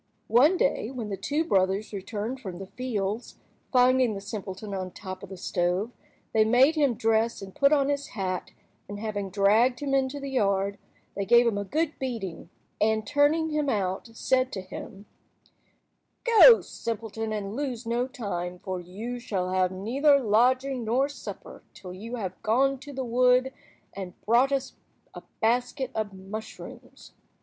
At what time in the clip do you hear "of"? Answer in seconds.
5.21-5.29, 25.93-26.11